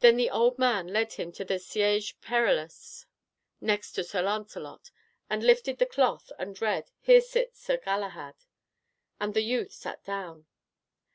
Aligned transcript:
Then 0.00 0.16
the 0.16 0.30
old 0.30 0.58
man 0.58 0.88
led 0.88 1.12
him 1.12 1.30
to 1.32 1.44
the 1.44 1.58
"Siege 1.58 2.18
Perilous," 2.22 3.04
next 3.60 3.92
to 3.92 4.02
Sir 4.02 4.22
Lancelot, 4.22 4.90
and 5.28 5.44
lifted 5.44 5.76
the 5.76 5.84
cloth 5.84 6.32
and 6.38 6.58
read, 6.62 6.90
"Here 7.00 7.20
sits 7.20 7.60
Sir 7.60 7.76
Galahad," 7.76 8.46
and 9.20 9.34
the 9.34 9.42
youth 9.42 9.72
sat 9.72 10.02
down. 10.04 10.46